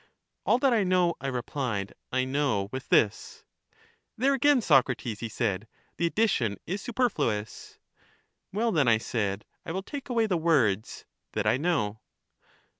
[0.47, 3.45] All that I know, I replied, I know with this.
[4.17, 7.77] There again, Socrates, he said, the addition is su perfluous.
[8.51, 11.99] Well, then, I said, I will take away the words," that I know."